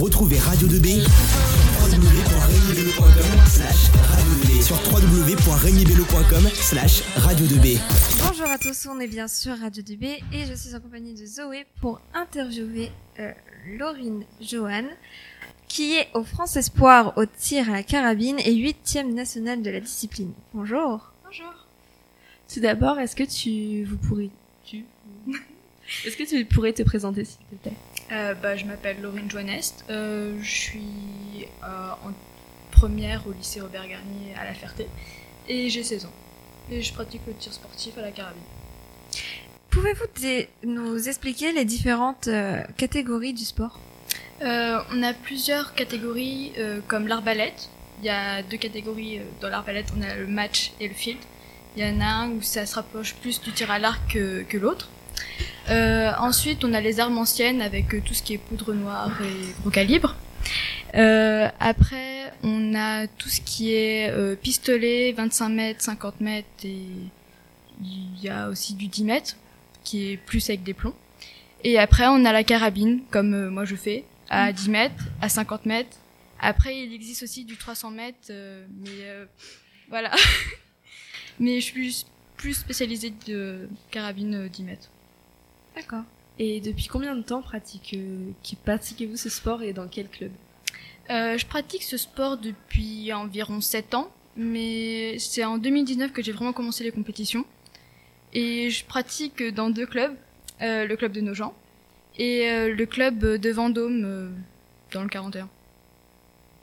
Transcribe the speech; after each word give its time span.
Retrouvez 0.00 0.38
Radio 0.38 0.68
2B 0.68 1.04
sur 4.62 4.76
www.regnibello.com 4.92 6.48
slash 6.54 7.02
radio 7.16 7.46
2B. 7.46 7.80
Bonjour 8.24 8.46
à 8.46 8.58
tous, 8.58 8.86
on 8.88 9.00
est 9.00 9.08
bien 9.08 9.26
sûr 9.26 9.58
Radio 9.58 9.82
2B 9.82 10.20
et 10.32 10.44
je 10.46 10.54
suis 10.54 10.72
en 10.76 10.80
compagnie 10.80 11.14
de 11.14 11.26
Zoé 11.26 11.66
pour 11.80 12.00
interviewer 12.14 12.92
euh, 13.18 13.32
Laurine 13.76 14.22
Johan 14.40 14.84
qui 15.66 15.96
est 15.96 16.08
au 16.14 16.22
France 16.22 16.56
Espoir 16.56 17.14
au 17.16 17.26
tir 17.26 17.70
à 17.70 17.72
la 17.72 17.82
carabine 17.82 18.38
et 18.38 18.54
huitième 18.54 19.14
nationale 19.14 19.62
de 19.62 19.70
la 19.70 19.80
discipline. 19.80 20.32
Bonjour. 20.54 21.12
Bonjour. 21.24 21.66
Tout 22.52 22.60
d'abord, 22.60 23.00
est-ce 23.00 23.16
que 23.16 23.24
tu 23.24 23.82
vous 23.84 23.96
pourrais 23.96 24.30
tu 24.64 24.84
est-ce 26.04 26.16
que 26.16 26.24
tu 26.24 26.44
pourrais 26.44 26.72
te 26.72 26.82
présenter 26.82 27.24
s'il 27.24 27.38
te 27.46 27.54
plaît? 27.62 27.76
Euh, 28.12 28.34
bah, 28.34 28.56
je 28.56 28.64
m'appelle 28.66 29.00
Laurine 29.00 29.30
Joannest. 29.30 29.84
Euh, 29.88 30.36
je 30.42 30.50
suis 30.50 31.46
euh, 31.62 31.90
en 32.04 32.12
première 32.70 33.26
au 33.26 33.32
lycée 33.32 33.60
Robert 33.60 33.88
Garnier 33.88 34.34
à 34.38 34.44
La 34.44 34.54
Ferté 34.54 34.86
et 35.48 35.70
j'ai 35.70 35.82
16 35.82 36.06
ans. 36.06 36.12
Et 36.70 36.82
je 36.82 36.92
pratique 36.92 37.22
le 37.26 37.34
tir 37.34 37.52
sportif 37.52 37.96
à 37.96 38.02
la 38.02 38.10
carabine. 38.10 38.42
Pouvez-vous 39.70 40.06
nous 40.64 41.08
expliquer 41.08 41.52
les 41.52 41.64
différentes 41.64 42.28
euh, 42.28 42.62
catégories 42.76 43.32
du 43.32 43.44
sport? 43.44 43.78
On 44.40 45.02
a 45.02 45.14
plusieurs 45.14 45.74
catégories 45.74 46.52
comme 46.86 47.08
l'arbalète. 47.08 47.68
Il 47.98 48.06
y 48.06 48.08
a 48.08 48.42
deux 48.42 48.56
catégories 48.56 49.20
dans 49.40 49.48
l'arbalète. 49.48 49.86
On 49.98 50.02
a 50.02 50.14
le 50.14 50.28
match 50.28 50.72
et 50.78 50.86
le 50.86 50.94
field. 50.94 51.18
Il 51.76 51.84
y 51.84 51.90
en 51.90 52.00
a 52.00 52.04
un 52.04 52.30
où 52.30 52.40
ça 52.40 52.64
se 52.64 52.76
rapproche 52.76 53.14
plus 53.14 53.40
du 53.40 53.50
tir 53.50 53.70
à 53.72 53.80
l'arc 53.80 54.00
que, 54.12 54.42
que 54.42 54.56
l'autre. 54.56 54.88
Euh, 55.70 56.12
ensuite, 56.18 56.64
on 56.64 56.72
a 56.72 56.80
les 56.80 57.00
armes 57.00 57.18
anciennes 57.18 57.60
avec 57.60 57.94
euh, 57.94 58.00
tout 58.04 58.14
ce 58.14 58.22
qui 58.22 58.34
est 58.34 58.38
poudre 58.38 58.72
noire 58.72 59.10
et 59.22 59.52
gros 59.60 59.70
calibre. 59.70 60.16
Euh, 60.94 61.48
après, 61.60 62.32
on 62.42 62.74
a 62.74 63.06
tout 63.06 63.28
ce 63.28 63.40
qui 63.40 63.74
est 63.74 64.10
euh, 64.10 64.34
pistolet, 64.36 65.12
25 65.12 65.48
mètres, 65.48 65.82
50 65.82 66.20
mètres 66.20 66.48
et 66.64 66.86
il 67.82 68.22
y 68.22 68.28
a 68.28 68.48
aussi 68.48 68.74
du 68.74 68.88
10 68.88 69.04
mètres 69.04 69.36
qui 69.84 70.12
est 70.12 70.16
plus 70.16 70.48
avec 70.48 70.62
des 70.62 70.74
plombs. 70.74 70.94
Et 71.64 71.78
après, 71.78 72.06
on 72.06 72.24
a 72.24 72.32
la 72.32 72.44
carabine, 72.44 73.02
comme 73.10 73.34
euh, 73.34 73.50
moi 73.50 73.64
je 73.64 73.76
fais, 73.76 74.04
à 74.30 74.52
10 74.52 74.70
mètres, 74.70 75.04
à 75.20 75.28
50 75.28 75.66
mètres. 75.66 75.96
Après, 76.40 76.76
il 76.76 76.92
existe 76.92 77.22
aussi 77.22 77.44
du 77.44 77.56
300 77.56 77.90
mètres, 77.90 78.30
mais 78.30 79.26
voilà. 79.88 80.12
mais 81.40 81.58
je 81.58 81.64
suis 81.64 81.72
plus, 81.72 82.06
plus 82.36 82.54
spécialisée 82.54 83.12
de 83.26 83.68
carabine 83.90 84.46
10 84.46 84.62
mètres. 84.62 84.88
D'accord. 85.78 86.02
Et 86.40 86.60
depuis 86.60 86.88
combien 86.88 87.14
de 87.14 87.22
temps 87.22 87.40
pratique, 87.40 87.94
euh, 87.96 88.32
pratiquez-vous 88.64 89.16
ce 89.16 89.28
sport 89.28 89.62
et 89.62 89.72
dans 89.72 89.86
quel 89.86 90.08
club? 90.08 90.32
Euh, 91.08 91.38
Je 91.38 91.46
pratique 91.46 91.84
ce 91.84 91.96
sport 91.96 92.36
depuis 92.36 93.12
environ 93.12 93.60
7 93.60 93.94
ans, 93.94 94.10
mais 94.36 95.16
c'est 95.20 95.44
en 95.44 95.56
2019 95.56 96.12
que 96.12 96.20
j'ai 96.20 96.32
vraiment 96.32 96.52
commencé 96.52 96.82
les 96.82 96.90
compétitions. 96.90 97.44
Et 98.32 98.70
je 98.70 98.84
pratique 98.84 99.40
dans 99.54 99.70
deux 99.70 99.86
clubs, 99.86 100.16
euh, 100.62 100.84
le 100.84 100.96
club 100.96 101.12
de 101.12 101.20
Nogent 101.20 101.54
et 102.18 102.50
le 102.68 102.84
club 102.84 103.20
de 103.20 103.50
Vendôme 103.50 104.34
dans 104.92 105.02
le 105.02 105.08
41. 105.08 105.48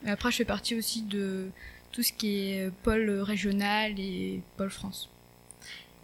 Et 0.06 0.10
après, 0.10 0.30
je 0.30 0.36
fais 0.36 0.46
partie 0.46 0.76
aussi 0.76 1.04
de 1.04 1.48
tout 1.94 2.04
ce 2.04 2.12
qui 2.12 2.50
est 2.50 2.70
pôle 2.84 3.10
régional 3.22 3.98
et 3.98 4.42
pôle 4.58 4.70
France. 4.70 5.10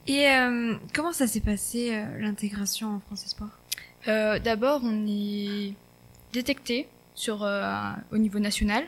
Et 0.07 0.27
euh, 0.29 0.75
comment 0.93 1.13
ça 1.13 1.27
s'est 1.27 1.41
passé 1.41 1.91
euh, 1.93 2.19
l'intégration 2.19 2.95
en 2.95 2.99
France 2.99 3.25
Espoir? 3.25 3.59
Euh, 4.07 4.39
D'abord, 4.39 4.81
on 4.83 5.05
est 5.07 5.73
détecté 6.33 6.87
sur 7.13 7.47
au 8.11 8.17
niveau 8.17 8.39
national. 8.39 8.83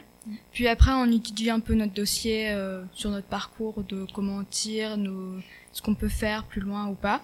Puis 0.54 0.68
après, 0.68 0.92
on 0.92 1.12
étudie 1.12 1.50
un 1.50 1.60
peu 1.60 1.74
notre 1.74 1.94
dossier 1.94 2.56
sur 2.94 3.10
notre 3.10 3.28
parcours 3.28 3.84
de 3.84 4.08
comment 4.14 4.38
on 4.38 4.44
tire, 4.46 4.98
nos, 4.98 5.40
ce 5.74 5.82
qu'on 5.82 5.94
peut 5.94 6.08
faire 6.08 6.46
plus 6.46 6.62
loin 6.62 6.88
ou 6.88 6.96
pas. 6.96 7.22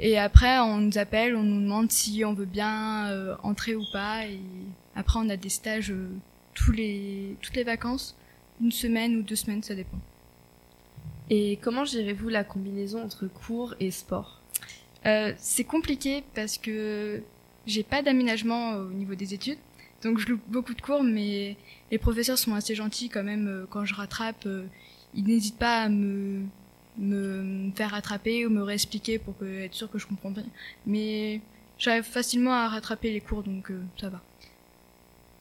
Et 0.00 0.18
après, 0.18 0.58
on 0.58 0.78
nous 0.78 0.98
appelle, 0.98 1.36
on 1.36 1.44
nous 1.44 1.62
demande 1.62 1.92
si 1.92 2.24
on 2.24 2.34
veut 2.34 2.44
bien 2.44 3.36
entrer 3.44 3.76
ou 3.76 3.84
pas. 3.92 4.26
Et 4.26 4.40
après, 4.96 5.20
on 5.22 5.28
a 5.30 5.36
des 5.36 5.48
stages 5.48 5.94
tous 6.52 6.72
les, 6.72 7.36
toutes 7.40 7.54
les 7.54 7.64
vacances, 7.64 8.16
une 8.60 8.72
semaine 8.72 9.16
ou 9.16 9.22
deux 9.22 9.36
semaines, 9.36 9.62
ça 9.62 9.76
dépend. 9.76 9.98
Et 11.30 11.58
comment 11.62 11.84
gérez-vous 11.84 12.28
la 12.28 12.44
combinaison 12.44 13.02
entre 13.02 13.26
cours 13.26 13.74
et 13.80 13.90
sport? 13.90 14.40
Euh, 15.06 15.32
C'est 15.38 15.64
compliqué 15.64 16.22
parce 16.34 16.58
que 16.58 17.22
j'ai 17.66 17.82
pas 17.82 18.02
d'aménagement 18.02 18.72
au 18.72 18.90
niveau 18.90 19.14
des 19.14 19.34
études. 19.34 19.58
Donc 20.02 20.18
je 20.18 20.28
loupe 20.28 20.42
beaucoup 20.48 20.74
de 20.74 20.82
cours, 20.82 21.02
mais 21.02 21.56
les 21.90 21.98
professeurs 21.98 22.36
sont 22.36 22.54
assez 22.54 22.74
gentils 22.74 23.08
quand 23.08 23.24
même. 23.24 23.48
Euh, 23.48 23.66
quand 23.70 23.86
je 23.86 23.94
rattrape, 23.94 24.44
euh, 24.46 24.66
ils 25.14 25.24
n'hésitent 25.24 25.58
pas 25.58 25.84
à 25.84 25.88
me, 25.88 26.42
me 26.98 27.70
faire 27.74 27.92
rattraper 27.92 28.44
ou 28.44 28.50
me 28.50 28.62
réexpliquer 28.62 29.18
pour 29.18 29.36
que, 29.38 29.46
être 29.62 29.74
sûr 29.74 29.90
que 29.90 29.98
je 29.98 30.06
comprends 30.06 30.30
bien. 30.30 30.44
Mais 30.86 31.40
j'arrive 31.78 32.04
facilement 32.04 32.52
à 32.52 32.68
rattraper 32.68 33.12
les 33.12 33.22
cours, 33.22 33.42
donc 33.42 33.70
euh, 33.70 33.82
ça 33.98 34.10
va. 34.10 34.22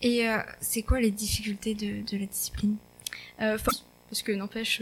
Et 0.01 0.29
euh, 0.29 0.37
c'est 0.61 0.81
quoi 0.81 1.01
les 1.01 1.11
difficultés 1.11 1.73
de, 1.73 2.09
de 2.09 2.17
la 2.17 2.25
discipline? 2.25 2.77
Euh, 3.41 3.57
Parce 4.09 4.21
que 4.21 4.31
n'empêche, 4.31 4.81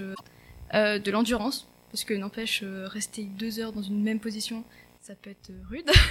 euh, 0.74 1.00
de 1.00 1.12
l'endurance, 1.12 1.68
parce 1.92 2.04
que 2.06 2.14
n'empêche, 2.14 2.62
euh, 2.64 2.88
rester 2.88 3.24
deux 3.24 3.60
heures 3.60 3.74
dans 3.74 3.82
une 3.82 4.02
même 4.02 4.20
position, 4.20 4.64
ça 5.02 5.16
peut 5.16 5.30
être 5.30 5.52
rude. 5.70 5.90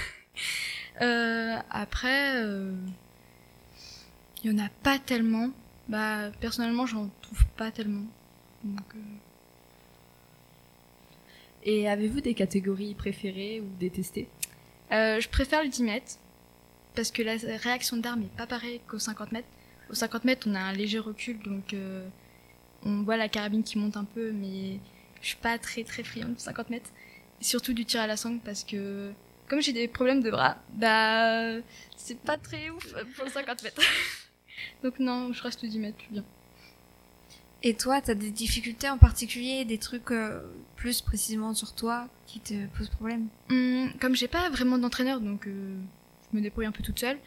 Euh, 1.01 1.57
après, 1.71 2.43
il 4.43 4.51
y 4.51 4.53
en 4.53 4.63
a 4.63 4.69
pas 4.83 4.99
tellement. 4.99 5.49
Bah, 5.87 6.31
personnellement, 6.39 6.85
j'en 6.85 7.09
trouve 7.21 7.45
pas 7.57 7.71
tellement. 7.71 8.05
Donc, 8.63 8.93
Et 11.63 11.89
avez-vous 11.89 12.21
des 12.21 12.33
catégories 12.33 12.93
préférées 12.93 13.61
ou 13.61 13.69
détestées? 13.79 14.27
Je 14.91 15.27
préfère 15.29 15.63
le 15.63 15.69
10 15.69 15.83
mètres, 15.83 16.15
parce 16.93 17.09
que 17.09 17.23
la 17.23 17.35
réaction 17.57 17.97
d'arme 17.97 18.23
est 18.23 18.37
pas 18.37 18.45
pareille 18.45 18.81
qu'au 18.87 18.99
50 18.99 19.31
mètres. 19.31 19.47
Au 19.89 19.95
50 19.95 20.25
mètres, 20.25 20.47
on 20.47 20.55
a 20.55 20.59
un 20.59 20.73
léger 20.73 20.99
recul, 20.99 21.39
donc 21.39 21.73
on 22.83 23.03
voit 23.03 23.17
la 23.17 23.29
carabine 23.29 23.63
qui 23.63 23.77
monte 23.77 23.97
un 23.97 24.03
peu, 24.05 24.31
mais 24.31 24.79
je 25.21 25.27
suis 25.27 25.37
pas 25.37 25.57
très 25.57 25.83
très 25.83 26.03
friande 26.03 26.35
de 26.35 26.39
50 26.39 26.69
mètres. 26.69 26.89
Et 27.39 27.43
surtout 27.43 27.73
du 27.73 27.85
tir 27.85 28.01
à 28.01 28.07
la 28.07 28.17
sangle 28.17 28.39
parce 28.43 28.63
que 28.63 29.11
comme 29.47 29.61
j'ai 29.61 29.73
des 29.73 29.87
problèmes 29.87 30.21
de 30.21 30.31
bras, 30.31 30.57
bah 30.73 31.59
c'est 31.97 32.19
pas 32.19 32.37
très 32.37 32.69
ouf 32.69 32.93
pour 33.15 33.27
50 33.27 33.63
mètres. 33.63 33.81
Donc 34.83 34.99
non, 34.99 35.33
je 35.33 35.41
reste 35.43 35.65
10 35.65 35.79
mètres 35.79 35.97
plus 35.97 36.13
bien. 36.13 36.25
Et 37.63 37.75
toi, 37.75 38.01
t'as 38.01 38.15
des 38.15 38.31
difficultés 38.31 38.89
en 38.89 38.97
particulier, 38.97 39.65
des 39.65 39.77
trucs 39.77 40.09
euh, 40.11 40.41
plus 40.75 41.01
précisément 41.01 41.53
sur 41.53 41.75
toi 41.75 42.07
qui 42.25 42.39
te 42.39 42.65
posent 42.77 42.89
problème? 42.89 43.27
Hum, 43.51 43.91
Comme 43.99 44.15
j'ai 44.15 44.27
pas 44.27 44.49
vraiment 44.49 44.79
d'entraîneur, 44.79 45.19
donc 45.19 45.45
euh, 45.47 45.77
je 46.31 46.37
me 46.37 46.41
débrouille 46.41 46.65
un 46.65 46.71
peu 46.71 46.81
toute 46.81 46.99
seule 46.99 47.19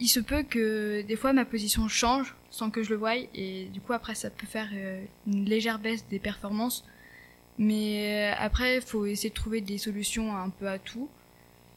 il 0.00 0.08
se 0.08 0.18
peut 0.18 0.42
que 0.42 1.02
des 1.02 1.16
fois 1.16 1.32
ma 1.34 1.44
position 1.44 1.86
change 1.86 2.34
sans 2.50 2.70
que 2.70 2.82
je 2.82 2.90
le 2.90 2.96
voie 2.96 3.16
et 3.16 3.66
du 3.66 3.80
coup 3.80 3.92
après 3.92 4.14
ça 4.14 4.30
peut 4.30 4.46
faire 4.46 4.68
euh, 4.72 5.04
une 5.26 5.44
légère 5.44 5.78
baisse 5.78 6.06
des 6.08 6.18
performances. 6.18 6.84
Mais 7.58 8.32
euh, 8.32 8.34
après 8.38 8.76
il 8.76 8.82
faut 8.82 9.04
essayer 9.04 9.28
de 9.28 9.34
trouver 9.34 9.60
des 9.60 9.76
solutions 9.76 10.34
un 10.34 10.48
peu 10.48 10.66
à 10.68 10.78
tout. 10.78 11.08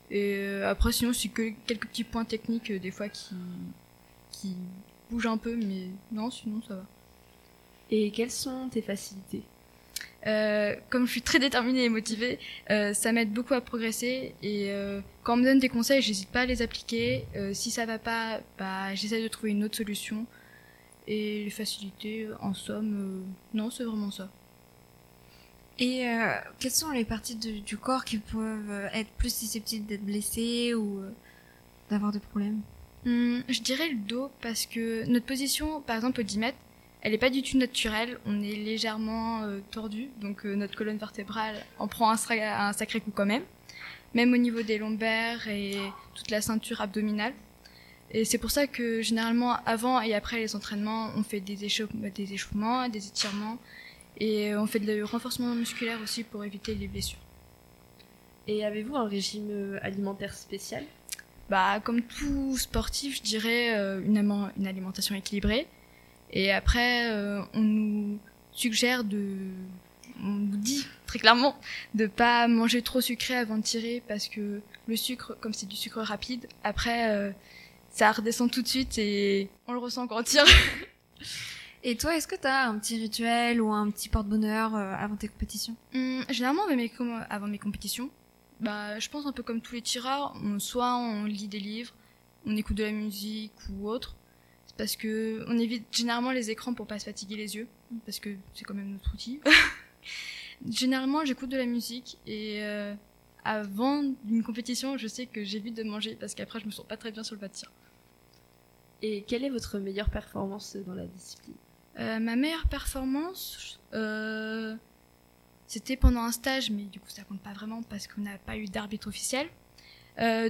Et 0.09 0.37
euh, 0.37 0.69
après 0.69 0.93
sinon 0.93 1.11
c'est 1.11 1.27
que 1.27 1.51
quelques 1.67 1.87
petits 1.87 2.05
points 2.05 2.25
techniques 2.25 2.71
des 2.71 2.91
fois 2.91 3.09
qui 3.09 3.35
qui 4.31 4.55
bougent 5.11 5.27
un 5.27 5.37
peu 5.37 5.55
mais 5.55 5.87
non 6.11 6.31
sinon 6.31 6.61
ça 6.67 6.75
va. 6.75 6.85
Et 7.91 8.09
quelles 8.11 8.31
sont 8.31 8.69
tes 8.69 8.81
facilités? 8.81 9.43
Euh, 10.25 10.75
comme 10.89 11.05
je 11.05 11.11
suis 11.11 11.21
très 11.21 11.39
déterminée 11.39 11.83
et 11.83 11.89
motivée, 11.89 12.39
euh, 12.69 12.93
ça 12.93 13.11
m'aide 13.11 13.31
beaucoup 13.31 13.53
à 13.53 13.61
progresser. 13.61 14.33
Et 14.41 14.71
euh, 14.71 15.01
quand 15.23 15.33
on 15.33 15.37
me 15.37 15.43
donne 15.43 15.59
des 15.59 15.69
conseils, 15.69 16.01
j'hésite 16.01 16.29
pas 16.29 16.41
à 16.41 16.45
les 16.45 16.61
appliquer. 16.61 17.25
Si 17.53 17.71
ça 17.71 17.85
va 17.85 17.99
pas, 17.99 18.41
bah, 18.57 18.93
j'essaie 18.95 19.21
de 19.21 19.27
trouver 19.27 19.51
une 19.51 19.63
autre 19.63 19.75
solution. 19.77 20.25
Et 21.07 21.43
les 21.43 21.49
facilités, 21.49 22.29
en 22.39 22.53
somme, 22.53 23.25
non, 23.53 23.69
c'est 23.69 23.83
vraiment 23.83 24.11
ça. 24.11 24.29
Et 25.79 26.05
quelles 26.59 26.71
sont 26.71 26.91
les 26.91 27.03
parties 27.03 27.35
de, 27.35 27.59
du 27.59 27.77
corps 27.77 28.05
qui 28.05 28.19
peuvent 28.19 28.89
être 28.93 29.09
plus 29.17 29.33
susceptibles 29.33 29.85
d'être 29.85 30.05
blessées 30.05 30.73
ou 30.75 31.01
d'avoir 31.89 32.11
des 32.13 32.19
problèmes? 32.19 32.61
Hum, 33.05 33.43
Je 33.49 33.61
dirais 33.61 33.89
le 33.89 33.97
dos 33.97 34.31
parce 34.41 34.65
que 34.65 35.05
notre 35.07 35.25
position, 35.25 35.81
par 35.81 35.97
exemple 35.97 36.21
au 36.21 36.23
10 36.23 36.39
mètres, 36.39 36.57
elle 37.03 37.13
est 37.13 37.19
pas 37.19 37.29
du 37.29 37.43
tout 37.43 37.57
naturelle, 37.57 38.17
on 38.25 38.41
est 38.41 38.55
légèrement 38.55 39.43
euh, 39.43 39.59
tordu, 39.71 40.09
donc 40.21 40.45
euh, 40.45 40.55
notre 40.55 40.75
colonne 40.75 40.97
vertébrale 40.97 41.55
en 41.77 41.87
prend 41.87 42.09
un, 42.09 42.17
un, 42.31 42.73
sacré 42.73 43.01
coup 43.01 43.11
quand 43.13 43.25
même, 43.25 43.43
même 44.15 44.33
au 44.33 44.37
niveau 44.37 44.63
des 44.63 44.77
lombaires 44.79 45.47
et 45.47 45.77
toute 46.15 46.31
la 46.31 46.41
ceinture 46.41 46.81
abdominale. 46.81 47.33
Et 48.11 48.25
c'est 48.25 48.37
pour 48.37 48.51
ça 48.51 48.67
que 48.67 49.01
généralement 49.01 49.57
avant 49.65 50.01
et 50.01 50.13
après 50.13 50.37
les 50.37 50.55
entraînements, 50.55 51.09
on 51.15 51.23
fait 51.23 51.39
des, 51.39 51.55
des 51.55 52.33
échauffements, 52.33 52.87
des 52.89 53.07
étirements 53.07 53.57
et 54.19 54.55
on 54.55 54.65
fait 54.65 54.79
de 54.79 55.01
renforcement 55.03 55.53
musculaire 55.55 55.99
aussi 56.01 56.23
pour 56.23 56.43
éviter 56.43 56.73
les 56.73 56.87
blessures. 56.87 57.19
Et 58.47 58.65
avez-vous 58.65 58.95
un 58.95 59.07
régime 59.07 59.49
euh, 59.51 59.79
alimentaire 59.81 60.33
spécial? 60.33 60.83
Bah, 61.49 61.79
comme 61.79 62.01
tout 62.01 62.57
sportif, 62.57 63.17
je 63.17 63.21
dirais 63.21 63.75
euh, 63.77 64.01
une 64.05 64.67
alimentation 64.67 65.15
équilibrée. 65.15 65.67
Et 66.33 66.51
après, 66.51 67.11
euh, 67.11 67.41
on 67.53 67.61
nous 67.61 68.19
suggère 68.51 69.03
de, 69.03 69.27
on 70.21 70.27
nous 70.29 70.57
dit 70.57 70.85
très 71.05 71.19
clairement 71.19 71.55
de 71.93 72.07
pas 72.07 72.47
manger 72.47 72.81
trop 72.81 73.01
sucré 73.01 73.35
avant 73.35 73.57
de 73.57 73.63
tirer 73.63 74.01
parce 74.07 74.27
que 74.27 74.59
le 74.87 74.95
sucre, 74.95 75.37
comme 75.39 75.53
c'est 75.53 75.67
du 75.67 75.75
sucre 75.75 76.01
rapide, 76.01 76.47
après 76.63 77.11
euh, 77.11 77.31
ça 77.91 78.11
redescend 78.11 78.49
tout 78.51 78.63
de 78.63 78.67
suite 78.67 78.97
et 78.97 79.47
on 79.67 79.73
le 79.73 79.79
ressent 79.79 80.07
quand 80.07 80.19
on 80.19 80.23
tire. 80.23 80.45
Et 81.85 81.97
toi, 81.97 82.15
est-ce 82.15 82.27
que 82.29 82.35
tu 82.35 82.47
as 82.47 82.69
un 82.69 82.79
petit 82.79 82.97
rituel 82.97 83.61
ou 83.61 83.71
un 83.73 83.91
petit 83.91 84.07
porte-bonheur 84.07 84.73
euh, 84.75 84.93
avant 84.97 85.17
tes 85.17 85.27
compétitions? 85.27 85.75
Hum, 85.93 86.23
généralement, 86.29 86.63
avant 86.63 86.75
mes, 86.77 86.89
com- 86.89 87.25
avant 87.29 87.47
mes 87.47 87.59
compétitions, 87.59 88.09
bah, 88.61 88.97
je 88.99 89.09
pense 89.09 89.25
un 89.25 89.33
peu 89.33 89.43
comme 89.43 89.59
tous 89.59 89.75
les 89.75 89.81
tireurs, 89.81 90.33
on, 90.43 90.59
soit 90.59 90.95
on 90.95 91.25
lit 91.25 91.49
des 91.49 91.59
livres, 91.59 91.93
on 92.45 92.55
écoute 92.55 92.77
de 92.77 92.83
la 92.85 92.91
musique 92.91 93.51
ou 93.69 93.89
autre. 93.89 94.15
Parce 94.77 94.95
que 94.95 95.45
on 95.47 95.57
évite 95.59 95.85
généralement 95.91 96.31
les 96.31 96.49
écrans 96.49 96.73
pour 96.73 96.87
pas 96.87 96.97
se 96.97 97.05
fatiguer 97.05 97.35
les 97.35 97.55
yeux, 97.55 97.67
parce 98.05 98.19
que 98.19 98.35
c'est 98.53 98.63
quand 98.63 98.73
même 98.73 98.91
notre 98.91 99.13
outil. 99.13 99.39
généralement, 100.69 101.23
j'écoute 101.25 101.49
de 101.49 101.57
la 101.57 101.65
musique 101.65 102.17
et 102.25 102.63
euh, 102.63 102.95
avant 103.43 104.03
une 104.27 104.43
compétition, 104.43 104.97
je 104.97 105.07
sais 105.07 105.27
que 105.27 105.43
j'évite 105.43 105.75
de 105.75 105.83
manger 105.83 106.15
parce 106.19 106.33
qu'après, 106.33 106.59
je 106.59 106.65
me 106.65 106.71
sens 106.71 106.87
pas 106.87 106.97
très 106.97 107.11
bien 107.11 107.23
sur 107.23 107.35
le 107.35 107.41
pas 107.41 107.49
de 107.49 107.53
tir. 107.53 107.71
Et 109.03 109.23
quelle 109.23 109.43
est 109.43 109.49
votre 109.49 109.77
meilleure 109.79 110.09
performance 110.09 110.75
dans 110.87 110.95
la 110.95 111.05
discipline? 111.05 111.55
Euh, 111.99 112.19
ma 112.19 112.35
meilleure 112.35 112.67
performance, 112.67 113.79
euh, 113.93 114.75
c'était 115.67 115.97
pendant 115.97 116.21
un 116.21 116.31
stage, 116.31 116.71
mais 116.71 116.83
du 116.83 116.99
coup 116.99 117.09
ça 117.09 117.23
compte 117.23 117.41
pas 117.41 117.53
vraiment 117.53 117.83
parce 117.83 118.07
qu'on 118.07 118.21
n'a 118.21 118.39
pas 118.39 118.57
eu 118.57 118.65
d'arbitre 118.65 119.07
officiel. 119.07 119.47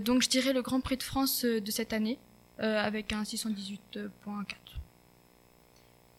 Donc 0.01 0.21
je 0.21 0.29
dirais 0.29 0.53
le 0.53 0.61
Grand 0.61 0.81
Prix 0.81 0.97
de 0.97 1.03
France 1.03 1.45
de 1.45 1.71
cette 1.71 1.93
année 1.93 2.19
avec 2.59 3.13
un 3.13 3.23
618.4. 3.23 4.09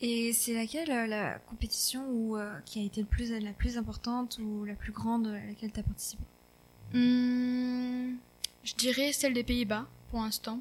Et 0.00 0.32
c'est 0.32 0.54
laquelle 0.54 0.90
euh, 0.90 1.06
la 1.06 1.38
compétition 1.38 2.06
où, 2.10 2.36
euh, 2.36 2.58
qui 2.66 2.80
a 2.80 2.82
été 2.82 3.00
le 3.00 3.06
plus, 3.06 3.30
la 3.30 3.52
plus 3.52 3.78
importante 3.78 4.38
ou 4.38 4.64
la 4.64 4.74
plus 4.74 4.92
grande 4.92 5.28
à 5.28 5.46
laquelle 5.46 5.72
tu 5.72 5.80
as 5.80 5.82
participé? 5.82 6.22
Hum, 6.94 8.18
je 8.64 8.74
dirais 8.74 9.12
celle 9.12 9.32
des 9.32 9.44
Pays-Bas 9.44 9.88
pour 10.10 10.20
l'instant. 10.20 10.60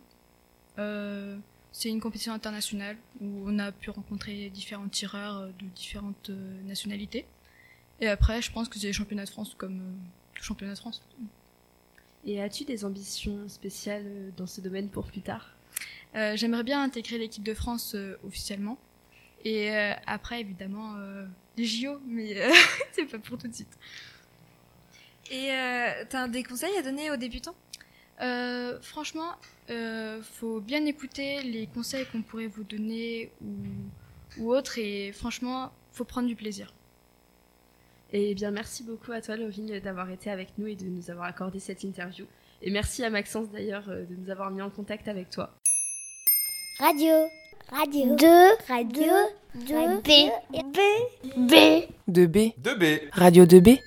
Euh, 0.79 1.37
c'est 1.71 1.89
une 1.89 1.99
compétition 1.99 2.33
internationale 2.33 2.97
où 3.19 3.43
on 3.45 3.59
a 3.59 3.71
pu 3.71 3.89
rencontrer 3.89 4.49
différents 4.49 4.87
tireurs 4.87 5.37
euh, 5.37 5.51
de 5.59 5.65
différentes 5.67 6.29
euh, 6.29 6.61
nationalités. 6.63 7.25
Et 7.99 8.07
après, 8.07 8.41
je 8.41 8.51
pense 8.51 8.69
que 8.69 8.79
c'est 8.79 8.87
les 8.87 8.93
championnats 8.93 9.25
de 9.25 9.29
France 9.29 9.55
comme 9.55 9.79
euh, 9.79 9.93
tout 10.35 10.43
championnat 10.43 10.73
de 10.73 10.79
France. 10.79 11.01
Et 12.25 12.41
as-tu 12.41 12.63
des 12.63 12.85
ambitions 12.85 13.49
spéciales 13.49 14.05
euh, 14.05 14.31
dans 14.37 14.47
ce 14.47 14.61
domaine 14.61 14.89
pour 14.89 15.05
plus 15.07 15.21
tard? 15.21 15.52
Euh, 15.52 15.52
J'aimerais 16.35 16.63
bien 16.63 16.81
intégrer 16.81 17.17
l'équipe 17.17 17.43
de 17.43 17.53
France 17.53 17.95
euh, 17.95 18.17
officiellement. 18.25 18.77
Et 19.45 19.71
euh, 19.71 19.93
après, 20.07 20.41
évidemment, 20.41 20.95
euh, 20.97 21.25
les 21.57 21.65
JO, 21.65 21.99
mais 22.05 22.39
euh, 22.39 22.51
c'est 22.91 23.05
pas 23.05 23.19
pour 23.19 23.37
tout 23.37 23.47
de 23.47 23.53
suite. 23.53 23.77
Et 25.31 25.51
euh, 25.51 26.05
tu 26.09 26.15
as 26.15 26.27
des 26.27 26.43
conseils 26.43 26.75
à 26.77 26.81
donner 26.81 27.11
aux 27.11 27.17
débutants? 27.17 27.55
Euh, 28.21 28.79
franchement, 28.81 29.31
euh, 29.69 30.21
faut 30.21 30.61
bien 30.61 30.85
écouter 30.85 31.41
les 31.41 31.67
conseils 31.67 32.05
qu'on 32.05 32.21
pourrait 32.21 32.47
vous 32.47 32.63
donner 32.63 33.31
ou, 33.41 33.53
ou 34.37 34.53
autres. 34.53 34.77
Et 34.77 35.11
franchement, 35.11 35.71
faut 35.91 36.05
prendre 36.05 36.27
du 36.27 36.35
plaisir. 36.35 36.73
Eh 38.11 38.35
bien, 38.35 38.51
merci 38.51 38.83
beaucoup 38.83 39.11
à 39.11 39.21
toi, 39.21 39.35
Laurine, 39.35 39.79
d'avoir 39.79 40.09
été 40.11 40.29
avec 40.29 40.57
nous 40.59 40.67
et 40.67 40.75
de 40.75 40.85
nous 40.85 41.09
avoir 41.09 41.25
accordé 41.25 41.59
cette 41.59 41.83
interview. 41.83 42.27
Et 42.61 42.69
merci 42.69 43.03
à 43.03 43.09
Maxence 43.09 43.49
d'ailleurs 43.49 43.89
euh, 43.89 44.05
de 44.05 44.15
nous 44.15 44.29
avoir 44.29 44.51
mis 44.51 44.61
en 44.61 44.69
contact 44.69 45.07
avec 45.07 45.31
toi. 45.31 45.51
Radio. 46.79 47.29
Radio. 47.71 48.15
2. 48.15 48.57
Radio. 48.67 49.13
2. 49.53 50.01
B. 50.01 50.31
B. 50.71 50.79
B. 51.47 51.87
2B. 52.07 52.53
2B. 52.61 53.09
Radio 53.13 53.45
2B. 53.45 53.79